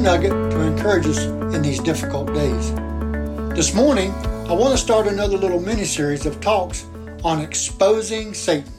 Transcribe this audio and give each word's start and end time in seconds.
nugget 0.00 0.30
to 0.30 0.60
encourage 0.62 1.06
us 1.06 1.24
in 1.54 1.60
these 1.60 1.78
difficult 1.78 2.32
days. 2.32 2.74
This 3.54 3.74
morning, 3.74 4.12
I 4.48 4.54
want 4.54 4.72
to 4.72 4.78
start 4.78 5.06
another 5.06 5.36
little 5.36 5.60
mini 5.60 5.84
series 5.84 6.24
of 6.24 6.40
talks 6.40 6.86
on 7.22 7.42
exposing 7.42 8.32
Satan. 8.32 8.72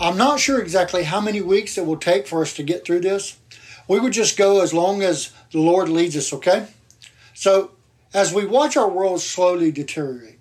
I'm 0.00 0.16
not 0.16 0.40
sure 0.40 0.62
exactly 0.62 1.02
how 1.02 1.20
many 1.20 1.42
weeks 1.42 1.76
it 1.76 1.84
will 1.84 1.98
take 1.98 2.26
for 2.26 2.40
us 2.40 2.54
to 2.54 2.62
get 2.62 2.86
through 2.86 3.00
this. 3.00 3.36
We 3.88 4.00
would 4.00 4.14
just 4.14 4.38
go 4.38 4.62
as 4.62 4.72
long 4.72 5.02
as 5.02 5.32
the 5.50 5.60
Lord 5.60 5.90
leads 5.90 6.16
us, 6.16 6.32
okay? 6.32 6.66
So, 7.34 7.72
as 8.14 8.32
we 8.32 8.46
watch 8.46 8.74
our 8.74 8.88
world 8.88 9.20
slowly 9.20 9.70
deteriorate, 9.70 10.38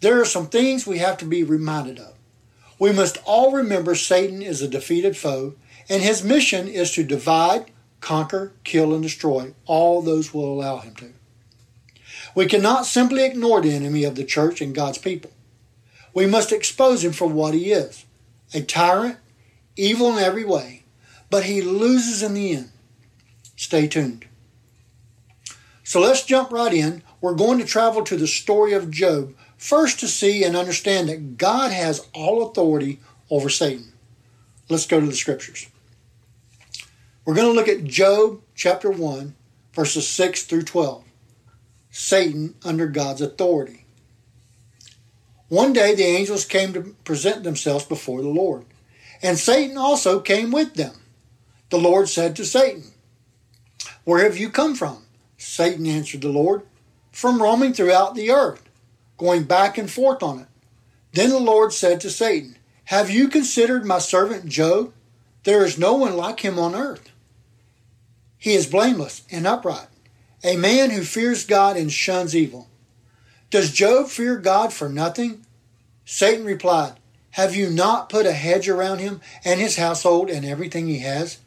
there 0.00 0.20
are 0.20 0.26
some 0.26 0.48
things 0.48 0.86
we 0.86 0.98
have 0.98 1.16
to 1.18 1.24
be 1.24 1.42
reminded 1.42 1.98
of. 1.98 2.12
We 2.78 2.92
must 2.92 3.16
all 3.24 3.52
remember 3.52 3.94
Satan 3.94 4.42
is 4.42 4.60
a 4.60 4.68
defeated 4.68 5.16
foe, 5.16 5.54
and 5.88 6.02
his 6.02 6.22
mission 6.22 6.68
is 6.68 6.92
to 6.92 7.02
divide, 7.02 7.70
conquer, 8.04 8.52
kill, 8.64 8.92
and 8.92 9.02
destroy 9.02 9.54
all 9.64 10.02
those 10.02 10.34
will 10.34 10.44
allow 10.44 10.76
him 10.76 10.94
to. 10.94 11.10
We 12.34 12.44
cannot 12.44 12.84
simply 12.84 13.24
ignore 13.24 13.62
the 13.62 13.72
enemy 13.72 14.04
of 14.04 14.14
the 14.14 14.24
church 14.24 14.60
and 14.60 14.74
God's 14.74 14.98
people. 14.98 15.30
We 16.12 16.26
must 16.26 16.52
expose 16.52 17.02
him 17.02 17.12
for 17.12 17.26
what 17.26 17.54
he 17.54 17.72
is 17.72 18.04
a 18.52 18.60
tyrant, 18.60 19.16
evil 19.74 20.12
in 20.12 20.22
every 20.22 20.44
way, 20.44 20.82
but 21.30 21.44
he 21.44 21.62
loses 21.62 22.22
in 22.22 22.34
the 22.34 22.54
end. 22.54 22.70
Stay 23.56 23.88
tuned. 23.88 24.26
So 25.82 25.98
let's 25.98 26.26
jump 26.26 26.52
right 26.52 26.74
in. 26.74 27.02
We're 27.22 27.34
going 27.34 27.58
to 27.58 27.64
travel 27.64 28.04
to 28.04 28.16
the 28.16 28.26
story 28.26 28.74
of 28.74 28.90
Job, 28.90 29.34
first 29.56 29.98
to 30.00 30.08
see 30.08 30.44
and 30.44 30.54
understand 30.54 31.08
that 31.08 31.38
God 31.38 31.72
has 31.72 32.06
all 32.12 32.46
authority 32.46 33.00
over 33.30 33.48
Satan. 33.48 33.94
Let's 34.68 34.86
go 34.86 35.00
to 35.00 35.06
the 35.06 35.14
scriptures. 35.14 35.68
We're 37.24 37.34
going 37.34 37.48
to 37.48 37.54
look 37.54 37.68
at 37.68 37.84
Job 37.84 38.42
chapter 38.54 38.90
1, 38.90 39.34
verses 39.72 40.06
6 40.08 40.42
through 40.42 40.64
12. 40.64 41.04
Satan 41.90 42.54
under 42.62 42.86
God's 42.86 43.22
authority. 43.22 43.86
One 45.48 45.72
day 45.72 45.94
the 45.94 46.02
angels 46.02 46.44
came 46.44 46.74
to 46.74 46.94
present 47.04 47.42
themselves 47.42 47.86
before 47.86 48.20
the 48.20 48.28
Lord, 48.28 48.66
and 49.22 49.38
Satan 49.38 49.78
also 49.78 50.20
came 50.20 50.50
with 50.50 50.74
them. 50.74 50.96
The 51.70 51.78
Lord 51.78 52.10
said 52.10 52.36
to 52.36 52.44
Satan, 52.44 52.92
Where 54.04 54.22
have 54.22 54.36
you 54.36 54.50
come 54.50 54.74
from? 54.74 55.06
Satan 55.38 55.86
answered 55.86 56.20
the 56.20 56.28
Lord, 56.28 56.60
From 57.10 57.40
roaming 57.40 57.72
throughout 57.72 58.14
the 58.14 58.30
earth, 58.32 58.68
going 59.16 59.44
back 59.44 59.78
and 59.78 59.90
forth 59.90 60.22
on 60.22 60.40
it. 60.40 60.48
Then 61.14 61.30
the 61.30 61.38
Lord 61.38 61.72
said 61.72 62.02
to 62.02 62.10
Satan, 62.10 62.58
Have 62.86 63.08
you 63.08 63.28
considered 63.28 63.86
my 63.86 63.98
servant 63.98 64.44
Job? 64.46 64.92
There 65.44 65.64
is 65.64 65.78
no 65.78 65.94
one 65.94 66.18
like 66.18 66.40
him 66.40 66.58
on 66.58 66.74
earth 66.74 67.12
he 68.44 68.52
is 68.52 68.66
blameless 68.66 69.22
and 69.30 69.46
upright, 69.46 69.88
a 70.42 70.58
man 70.58 70.90
who 70.90 71.00
fears 71.02 71.46
God 71.46 71.78
and 71.78 71.90
shuns 71.90 72.36
evil. 72.36 72.68
Does 73.48 73.72
Job 73.72 74.08
fear 74.08 74.36
God 74.36 74.70
for 74.70 74.90
nothing? 74.90 75.46
Satan 76.04 76.44
replied, 76.44 77.00
Have 77.30 77.56
you 77.56 77.70
not 77.70 78.10
put 78.10 78.26
a 78.26 78.32
hedge 78.32 78.68
around 78.68 78.98
him 78.98 79.22
and 79.46 79.58
his 79.58 79.76
household 79.76 80.28
and 80.28 80.44
everything 80.44 80.88
he 80.88 80.98
has? 80.98 81.38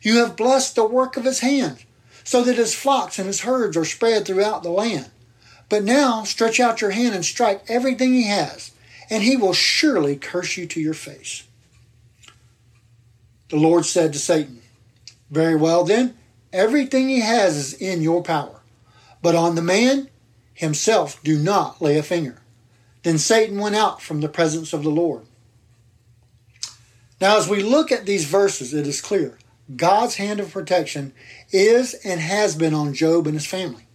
You 0.00 0.16
have 0.16 0.36
blessed 0.36 0.74
the 0.74 0.84
work 0.84 1.16
of 1.16 1.22
his 1.24 1.38
hands, 1.38 1.84
so 2.24 2.42
that 2.42 2.56
his 2.56 2.74
flocks 2.74 3.20
and 3.20 3.28
his 3.28 3.42
herds 3.42 3.76
are 3.76 3.84
spread 3.84 4.26
throughout 4.26 4.64
the 4.64 4.70
land. 4.70 5.12
But 5.68 5.84
now 5.84 6.24
stretch 6.24 6.58
out 6.58 6.80
your 6.80 6.90
hand 6.90 7.14
and 7.14 7.24
strike 7.24 7.62
everything 7.68 8.14
he 8.14 8.26
has, 8.26 8.72
and 9.08 9.22
he 9.22 9.36
will 9.36 9.52
surely 9.52 10.16
curse 10.16 10.56
you 10.56 10.66
to 10.66 10.80
your 10.80 10.92
face. 10.92 11.44
The 13.50 13.58
Lord 13.58 13.86
said 13.86 14.12
to 14.14 14.18
Satan, 14.18 14.60
Very 15.30 15.54
well 15.54 15.84
then, 15.84 16.18
Everything 16.52 17.08
he 17.08 17.20
has 17.20 17.56
is 17.56 17.74
in 17.74 18.02
your 18.02 18.22
power. 18.22 18.60
But 19.22 19.34
on 19.34 19.54
the 19.54 19.62
man 19.62 20.08
himself 20.54 21.22
do 21.22 21.38
not 21.38 21.80
lay 21.80 21.96
a 21.96 22.02
finger. 22.02 22.42
Then 23.02 23.18
Satan 23.18 23.58
went 23.58 23.74
out 23.74 24.02
from 24.02 24.20
the 24.20 24.28
presence 24.28 24.72
of 24.72 24.82
the 24.82 24.90
Lord. 24.90 25.24
Now, 27.20 27.38
as 27.38 27.48
we 27.48 27.62
look 27.62 27.92
at 27.92 28.04
these 28.04 28.24
verses, 28.24 28.74
it 28.74 28.86
is 28.86 29.00
clear 29.00 29.38
God's 29.76 30.16
hand 30.16 30.40
of 30.40 30.52
protection 30.52 31.12
is 31.52 31.94
and 32.04 32.20
has 32.20 32.56
been 32.56 32.74
on 32.74 32.94
Job 32.94 33.26
and 33.26 33.34
his 33.34 33.46
family. 33.46 33.86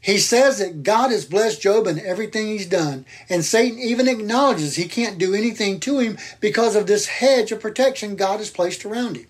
He 0.00 0.16
says 0.16 0.58
that 0.58 0.82
God 0.82 1.10
has 1.10 1.26
blessed 1.26 1.60
Job 1.60 1.86
in 1.86 2.00
everything 2.00 2.46
he's 2.46 2.66
done, 2.66 3.04
and 3.28 3.44
Satan 3.44 3.78
even 3.78 4.08
acknowledges 4.08 4.76
he 4.76 4.88
can't 4.88 5.18
do 5.18 5.34
anything 5.34 5.78
to 5.80 5.98
him 5.98 6.16
because 6.40 6.74
of 6.74 6.86
this 6.86 7.06
hedge 7.06 7.52
of 7.52 7.60
protection 7.60 8.16
God 8.16 8.38
has 8.38 8.50
placed 8.50 8.86
around 8.86 9.18
him. 9.18 9.26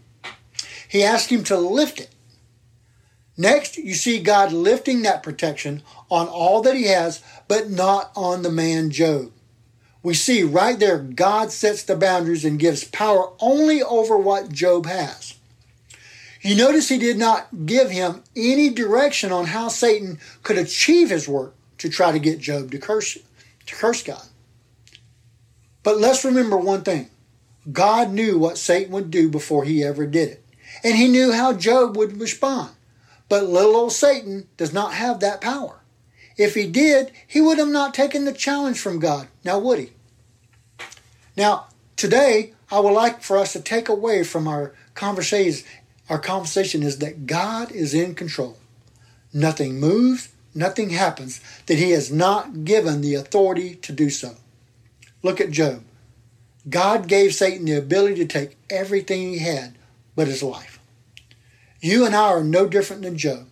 He 0.89 1.03
asked 1.03 1.31
him 1.31 1.43
to 1.45 1.59
lift 1.59 2.01
it, 2.01 2.11
Next, 3.37 3.77
you 3.77 3.95
see 3.95 4.21
God 4.21 4.53
lifting 4.53 5.03
that 5.03 5.23
protection 5.23 5.83
on 6.11 6.29
all 6.29 6.61
that 6.63 6.77
he 6.77 6.85
has, 6.85 7.23
but 7.49 7.71
not 7.71 8.11
on 8.15 8.43
the 8.43 8.51
man 8.51 8.91
Job. 8.91 9.33
We 10.03 10.15
see 10.15 10.43
right 10.43 10.79
there 10.79 10.99
God 10.99 11.53
sets 11.53 11.83
the 11.83 11.97
boundaries 11.97 12.45
and 12.45 12.59
gives 12.59 12.85
power 12.85 13.33
only 13.41 13.83
over 13.83 14.17
what 14.17 14.53
Job 14.53 14.87
has. 14.87 15.35
You 16.41 16.57
notice 16.57 16.89
he 16.89 16.99
did 16.99 17.19
not 17.19 17.67
give 17.67 17.91
him 17.91 18.23
any 18.35 18.71
direction 18.71 19.31
on 19.31 19.47
how 19.47 19.69
Satan 19.69 20.19
could 20.43 20.57
achieve 20.57 21.11
his 21.11 21.29
work 21.29 21.55
to 21.79 21.91
try 21.91 22.13
to 22.13 22.19
get 22.19 22.39
Job 22.39 22.71
to 22.71 22.79
curse, 22.79 23.19
to 23.67 23.75
curse 23.75 24.03
God. 24.03 24.25
But 25.83 25.99
let's 25.99 26.25
remember 26.25 26.57
one 26.57 26.83
thing 26.83 27.11
God 27.71 28.11
knew 28.11 28.39
what 28.39 28.57
Satan 28.57 28.93
would 28.93 29.11
do 29.11 29.29
before 29.29 29.65
he 29.65 29.85
ever 29.85 30.07
did 30.07 30.31
it, 30.31 30.45
and 30.83 30.97
he 30.97 31.09
knew 31.09 31.33
how 31.33 31.53
Job 31.53 31.97
would 31.97 32.19
respond. 32.19 32.71
But 33.31 33.45
little 33.45 33.77
old 33.77 33.93
Satan 33.93 34.49
does 34.57 34.73
not 34.73 34.93
have 34.95 35.21
that 35.21 35.41
power. 35.41 35.77
If 36.37 36.57
he 36.57 36.67
did, 36.67 37.13
he 37.27 37.41
would 37.41 37.59
have 37.59 37.69
not 37.69 37.95
taken 37.95 38.25
the 38.25 38.33
challenge 38.33 38.81
from 38.81 38.99
God. 38.99 39.29
Now, 39.45 39.61
would 39.61 39.79
he? 39.79 39.93
Now, 41.37 41.69
today, 41.95 42.55
I 42.73 42.81
would 42.81 42.91
like 42.93 43.23
for 43.23 43.37
us 43.39 43.53
to 43.53 43.61
take 43.61 43.89
away 43.89 44.25
from 44.25 44.49
our 44.49 44.75
conversation, 44.95 45.65
our 46.09 46.19
conversation 46.19 46.83
is 46.83 46.99
that 46.99 47.29
God 47.29 47.71
is 47.71 47.95
in 47.95 48.17
control. 48.17 48.59
Nothing 49.33 49.79
moves, 49.79 50.31
nothing 50.53 50.91
happens 50.91 51.41
that 51.67 51.79
he 51.79 51.93
has 51.93 52.11
not 52.11 52.65
given 52.65 53.01
the 53.01 53.15
authority 53.15 53.77
to 53.77 53.93
do 53.93 54.11
so. 54.11 54.35
Look 55.23 55.41
at 55.41 55.53
Job. 55.53 55.85
God 56.69 57.07
gave 57.07 57.33
Satan 57.33 57.67
the 57.67 57.79
ability 57.79 58.17
to 58.17 58.27
take 58.27 58.59
everything 58.69 59.31
he 59.31 59.39
had 59.39 59.77
but 60.17 60.27
his 60.27 60.43
life. 60.43 60.80
You 61.81 62.05
and 62.05 62.15
I 62.15 62.29
are 62.29 62.45
no 62.45 62.67
different 62.67 63.03
than 63.03 63.17
Job. 63.17 63.49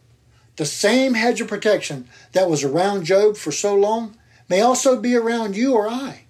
The 0.57 0.67
same 0.67 1.15
hedge 1.15 1.41
of 1.41 1.49
protection 1.49 2.09
that 2.33 2.51
was 2.51 2.65
around 2.65 3.05
Job 3.05 3.37
for 3.37 3.53
so 3.53 3.75
long 3.75 4.17
may 4.49 4.61
also 4.61 5.01
be 5.01 5.15
around 5.15 5.57
you 5.57 5.75
or 5.75 5.89
I. 5.89 6.25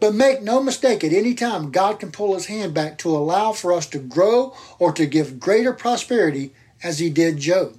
But 0.00 0.14
make 0.14 0.42
no 0.42 0.62
mistake, 0.62 1.04
at 1.04 1.12
any 1.12 1.34
time, 1.34 1.70
God 1.70 2.00
can 2.00 2.10
pull 2.10 2.34
his 2.34 2.46
hand 2.46 2.74
back 2.74 2.98
to 2.98 3.16
allow 3.16 3.52
for 3.52 3.72
us 3.72 3.86
to 3.88 3.98
grow 3.98 4.54
or 4.78 4.92
to 4.92 5.06
give 5.06 5.38
greater 5.38 5.72
prosperity 5.72 6.52
as 6.82 6.98
he 6.98 7.10
did 7.10 7.38
Job. 7.38 7.76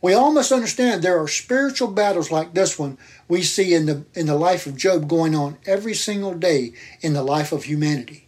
We 0.00 0.14
all 0.14 0.32
must 0.32 0.50
understand 0.50 1.02
there 1.02 1.22
are 1.22 1.28
spiritual 1.28 1.88
battles 1.88 2.30
like 2.30 2.54
this 2.54 2.78
one 2.78 2.98
we 3.28 3.42
see 3.42 3.72
in 3.74 3.86
the, 3.86 4.04
in 4.14 4.26
the 4.26 4.34
life 4.34 4.66
of 4.66 4.76
Job 4.76 5.08
going 5.08 5.34
on 5.34 5.58
every 5.64 5.94
single 5.94 6.34
day 6.34 6.72
in 7.00 7.12
the 7.12 7.22
life 7.22 7.52
of 7.52 7.64
humanity. 7.64 8.26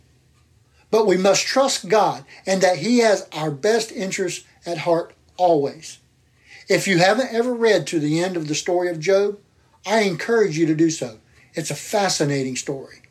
But 0.94 1.08
we 1.08 1.16
must 1.16 1.44
trust 1.44 1.88
God 1.88 2.24
and 2.46 2.60
that 2.60 2.78
He 2.78 2.98
has 2.98 3.26
our 3.32 3.50
best 3.50 3.90
interests 3.90 4.44
at 4.64 4.78
heart 4.78 5.12
always. 5.36 5.98
If 6.68 6.86
you 6.86 6.98
haven't 6.98 7.34
ever 7.34 7.52
read 7.52 7.88
to 7.88 7.98
the 7.98 8.22
end 8.22 8.36
of 8.36 8.46
the 8.46 8.54
story 8.54 8.88
of 8.88 9.00
Job, 9.00 9.40
I 9.84 10.02
encourage 10.02 10.56
you 10.56 10.66
to 10.66 10.74
do 10.76 10.90
so. 10.90 11.18
It's 11.52 11.72
a 11.72 11.74
fascinating 11.74 12.54
story. 12.54 13.02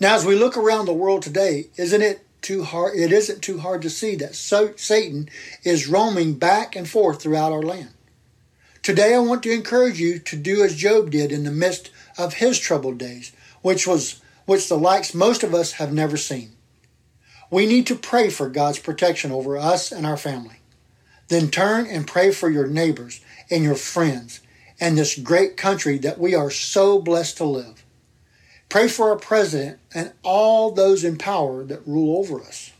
Now, 0.00 0.14
as 0.14 0.24
we 0.24 0.34
look 0.34 0.56
around 0.56 0.86
the 0.86 0.94
world 0.94 1.20
today, 1.20 1.66
isn't 1.76 2.00
it 2.00 2.24
too 2.40 2.64
hard? 2.64 2.96
It 2.96 3.12
isn't 3.12 3.42
too 3.42 3.58
hard 3.58 3.82
to 3.82 3.90
see 3.90 4.16
that 4.16 4.34
so, 4.34 4.72
Satan 4.76 5.28
is 5.64 5.86
roaming 5.86 6.38
back 6.38 6.74
and 6.74 6.88
forth 6.88 7.20
throughout 7.20 7.52
our 7.52 7.60
land. 7.60 7.90
Today, 8.82 9.14
I 9.14 9.18
want 9.18 9.42
to 9.42 9.52
encourage 9.52 10.00
you 10.00 10.18
to 10.20 10.36
do 10.36 10.64
as 10.64 10.76
Job 10.76 11.10
did 11.10 11.30
in 11.30 11.44
the 11.44 11.50
midst 11.50 11.90
of 12.16 12.36
his 12.36 12.58
troubled 12.58 12.96
days, 12.96 13.32
which 13.60 13.86
was 13.86 14.21
which 14.46 14.68
the 14.68 14.78
likes 14.78 15.14
most 15.14 15.42
of 15.42 15.54
us 15.54 15.72
have 15.72 15.92
never 15.92 16.16
seen. 16.16 16.52
We 17.50 17.66
need 17.66 17.86
to 17.88 17.94
pray 17.94 18.30
for 18.30 18.48
God's 18.48 18.78
protection 18.78 19.30
over 19.30 19.56
us 19.56 19.92
and 19.92 20.06
our 20.06 20.16
family. 20.16 20.56
Then 21.28 21.50
turn 21.50 21.86
and 21.86 22.06
pray 22.06 22.32
for 22.32 22.48
your 22.48 22.66
neighbors 22.66 23.20
and 23.50 23.62
your 23.62 23.74
friends 23.74 24.40
and 24.80 24.96
this 24.96 25.18
great 25.18 25.56
country 25.56 25.98
that 25.98 26.18
we 26.18 26.34
are 26.34 26.50
so 26.50 26.98
blessed 26.98 27.36
to 27.36 27.44
live. 27.44 27.84
Pray 28.68 28.88
for 28.88 29.10
our 29.10 29.16
president 29.16 29.78
and 29.94 30.12
all 30.22 30.70
those 30.70 31.04
in 31.04 31.18
power 31.18 31.62
that 31.64 31.86
rule 31.86 32.18
over 32.18 32.40
us. 32.40 32.72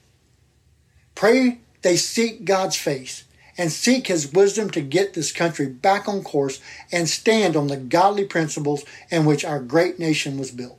Pray 1.15 1.59
they 1.83 1.97
seek 1.97 2.45
God's 2.45 2.77
face 2.77 3.25
and 3.59 3.71
seek 3.71 4.07
his 4.07 4.33
wisdom 4.33 4.71
to 4.71 4.81
get 4.81 5.13
this 5.13 5.33
country 5.33 5.67
back 5.67 6.09
on 6.09 6.23
course 6.23 6.61
and 6.91 7.09
stand 7.09 7.57
on 7.57 7.67
the 7.67 7.77
godly 7.77 8.25
principles 8.25 8.85
in 9.11 9.25
which 9.25 9.45
our 9.45 9.61
great 9.61 9.99
nation 9.99 10.39
was 10.39 10.51
built. 10.51 10.79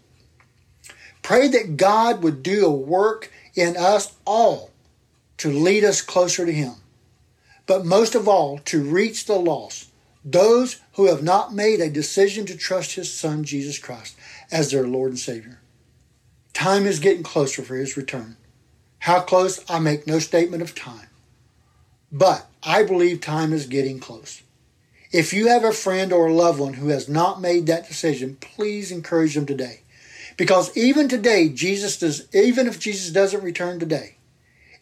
Pray 1.24 1.48
that 1.48 1.78
God 1.78 2.22
would 2.22 2.44
do 2.44 2.66
a 2.66 2.72
work 2.72 3.32
in 3.56 3.76
us 3.78 4.14
all 4.26 4.70
to 5.38 5.50
lead 5.52 5.84
us 5.84 6.02
closer 6.02 6.46
to 6.46 6.52
Him, 6.52 6.74
but 7.66 7.86
most 7.86 8.14
of 8.14 8.28
all, 8.28 8.60
to 8.60 8.84
reach 8.84 9.26
the 9.26 9.36
lost, 9.36 9.90
those 10.24 10.80
who 10.94 11.08
have 11.08 11.24
not 11.24 11.54
made 11.54 11.80
a 11.80 11.90
decision 11.90 12.46
to 12.46 12.58
trust 12.58 12.94
His 12.94 13.12
Son, 13.12 13.44
Jesus 13.44 13.80
Christ, 13.80 14.16
as 14.52 14.72
their 14.72 14.88
Lord 14.88 15.12
and 15.12 15.20
Savior. 15.20 15.60
Time 16.54 16.86
is 16.86 17.00
getting 17.00 17.24
closer 17.24 17.64
for 17.64 17.76
His 17.76 17.98
return. 17.98 18.38
How 19.00 19.22
close, 19.22 19.60
I 19.70 19.80
make 19.80 20.06
no 20.06 20.20
statement 20.20 20.62
of 20.62 20.76
time. 20.76 21.08
But 22.12 22.48
I 22.62 22.84
believe 22.84 23.22
time 23.22 23.52
is 23.52 23.66
getting 23.66 24.00
close. 24.00 24.44
If 25.12 25.34
you 25.34 25.48
have 25.48 25.64
a 25.64 25.72
friend 25.72 26.12
or 26.14 26.28
a 26.28 26.34
loved 26.34 26.60
one 26.60 26.74
who 26.74 26.90
has 26.90 27.10
not 27.10 27.42
made 27.42 27.66
that 27.68 27.88
decision, 27.88 28.38
please 28.40 28.92
encourage 28.92 29.36
them 29.36 29.46
today. 29.46 29.83
Because 30.38 30.76
even 30.76 31.08
today, 31.08 31.50
Jesus 31.50 31.98
does, 31.98 32.34
even 32.34 32.68
if 32.68 32.80
Jesus 32.80 33.12
doesn't 33.12 33.44
return 33.44 33.80
today, 33.80 34.18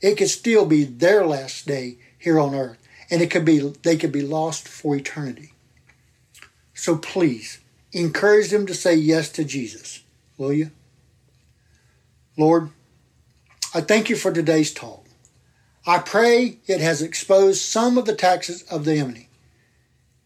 it 0.01 0.15
could 0.15 0.29
still 0.29 0.65
be 0.65 0.83
their 0.83 1.25
last 1.25 1.67
day 1.67 1.97
here 2.17 2.39
on 2.39 2.55
earth. 2.55 2.77
And 3.09 3.21
it 3.21 3.29
could 3.29 3.43
be, 3.43 3.59
they 3.59 3.97
could 3.97 4.11
be 4.11 4.21
lost 4.21 4.67
for 4.67 4.95
eternity. 4.95 5.53
So 6.73 6.97
please, 6.97 7.59
encourage 7.91 8.49
them 8.49 8.65
to 8.67 8.73
say 8.73 8.95
yes 8.95 9.29
to 9.33 9.43
Jesus. 9.43 10.03
Will 10.37 10.53
you? 10.53 10.71
Lord, 12.37 12.69
I 13.73 13.81
thank 13.81 14.09
you 14.09 14.15
for 14.15 14.31
today's 14.31 14.73
talk. 14.73 15.05
I 15.85 15.99
pray 15.99 16.57
it 16.67 16.79
has 16.79 17.01
exposed 17.01 17.61
some 17.61 17.97
of 17.97 18.05
the 18.05 18.15
taxes 18.15 18.63
of 18.63 18.85
the 18.85 18.95
enemy 18.95 19.27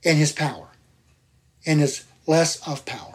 and 0.04 0.18
his 0.18 0.32
power 0.32 0.68
and 1.66 1.80
his 1.80 2.06
less 2.28 2.66
of 2.68 2.86
power. 2.86 3.15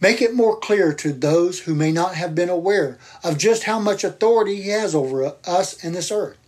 Make 0.00 0.22
it 0.22 0.34
more 0.34 0.56
clear 0.56 0.92
to 0.94 1.12
those 1.12 1.60
who 1.60 1.74
may 1.74 1.90
not 1.90 2.14
have 2.14 2.34
been 2.34 2.48
aware 2.48 2.98
of 3.24 3.36
just 3.36 3.64
how 3.64 3.80
much 3.80 4.04
authority 4.04 4.62
he 4.62 4.68
has 4.68 4.94
over 4.94 5.34
us 5.44 5.82
and 5.84 5.94
this 5.94 6.12
earth. 6.12 6.38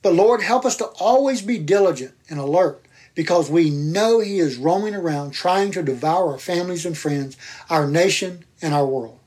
But 0.00 0.14
Lord, 0.14 0.42
help 0.42 0.64
us 0.64 0.76
to 0.76 0.86
always 1.00 1.42
be 1.42 1.58
diligent 1.58 2.14
and 2.28 2.38
alert 2.38 2.84
because 3.14 3.50
we 3.50 3.70
know 3.70 4.20
he 4.20 4.38
is 4.38 4.56
roaming 4.56 4.94
around 4.94 5.32
trying 5.32 5.70
to 5.72 5.82
devour 5.82 6.32
our 6.32 6.38
families 6.38 6.86
and 6.86 6.96
friends, 6.96 7.36
our 7.68 7.86
nation, 7.86 8.44
and 8.60 8.72
our 8.74 8.86
world. 8.86 9.18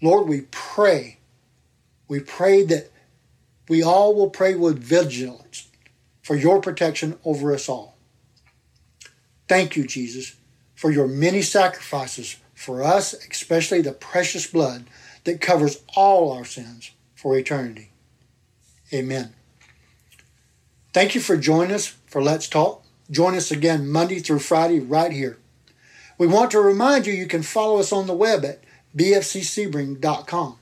Lord, 0.00 0.28
we 0.28 0.42
pray. 0.50 1.18
We 2.08 2.20
pray 2.20 2.64
that 2.64 2.90
we 3.68 3.82
all 3.82 4.14
will 4.14 4.30
pray 4.30 4.54
with 4.54 4.78
vigilance 4.78 5.68
for 6.22 6.36
your 6.36 6.60
protection 6.60 7.18
over 7.24 7.52
us 7.52 7.68
all. 7.68 7.96
Thank 9.48 9.76
you, 9.76 9.86
Jesus, 9.86 10.36
for 10.74 10.90
your 10.90 11.08
many 11.08 11.42
sacrifices 11.42 12.36
for 12.54 12.82
us, 12.82 13.14
especially 13.30 13.82
the 13.82 13.92
precious 13.92 14.46
blood 14.46 14.84
that 15.24 15.40
covers 15.40 15.82
all 15.96 16.32
our 16.32 16.44
sins 16.44 16.90
for 17.14 17.36
eternity. 17.36 17.90
Amen. 18.92 19.34
Thank 20.92 21.14
you 21.14 21.20
for 21.20 21.36
joining 21.36 21.74
us 21.74 21.86
for 22.06 22.22
Let's 22.22 22.48
Talk. 22.48 22.84
Join 23.10 23.34
us 23.34 23.50
again 23.50 23.90
Monday 23.90 24.20
through 24.20 24.38
Friday 24.38 24.80
right 24.80 25.12
here. 25.12 25.38
We 26.16 26.26
want 26.26 26.52
to 26.52 26.60
remind 26.60 27.06
you 27.06 27.12
you 27.12 27.26
can 27.26 27.42
follow 27.42 27.80
us 27.80 27.92
on 27.92 28.06
the 28.06 28.14
web 28.14 28.44
at 28.44 28.62
bfcsebring.com. 28.96 30.58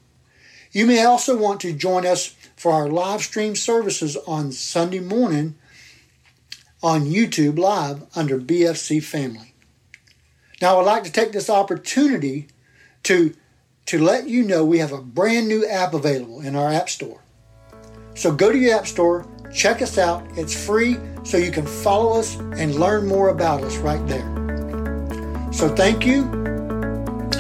You 0.73 0.87
may 0.87 1.05
also 1.05 1.37
want 1.37 1.61
to 1.61 1.75
join 1.75 2.07
us 2.07 2.35
for 2.57 2.73
our 2.73 2.89
live 2.89 3.21
stream 3.21 3.55
services 3.55 4.17
on 4.27 4.53
Sunday 4.53 5.01
morning 5.01 5.57
on 6.83 7.03
YouTube 7.03 7.59
Live 7.59 8.05
under 8.17 8.39
BFC 8.39 9.03
Family. 9.03 9.52
Now, 10.63 10.79
I'd 10.79 10.87
like 10.87 11.03
to 11.03 11.13
take 11.13 11.33
this 11.33 11.51
opportunity 11.51 12.47
to, 13.03 13.35
to 13.87 13.99
let 13.99 14.29
you 14.29 14.45
know 14.45 14.65
we 14.65 14.79
have 14.79 14.93
a 14.93 15.03
brand 15.03 15.49
new 15.49 15.67
app 15.67 15.93
available 15.93 16.41
in 16.41 16.55
our 16.55 16.73
App 16.73 16.89
Store. 16.89 17.21
So 18.15 18.31
go 18.31 18.53
to 18.53 18.57
your 18.57 18.79
App 18.79 18.87
Store, 18.87 19.27
check 19.53 19.83
us 19.83 19.99
out. 19.99 20.25
It's 20.39 20.55
free, 20.55 20.99
so 21.25 21.37
you 21.37 21.51
can 21.51 21.67
follow 21.67 22.19
us 22.19 22.37
and 22.37 22.77
learn 22.77 23.09
more 23.09 23.31
about 23.31 23.65
us 23.65 23.77
right 23.79 24.07
there. 24.07 24.29
So 25.53 25.69
thank 25.75 26.07
you 26.07 26.23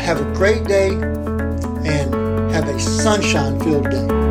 have 0.00 0.20
a 0.20 0.34
great 0.34 0.64
day 0.64 0.88
and 0.90 2.12
have 2.52 2.68
a 2.68 2.80
sunshine 2.80 3.60
filled 3.60 3.88
day. 3.88 4.21